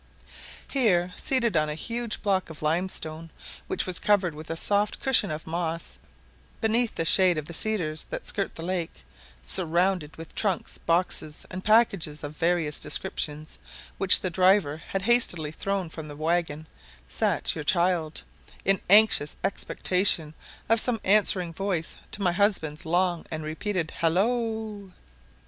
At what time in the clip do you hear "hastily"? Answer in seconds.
15.03-15.51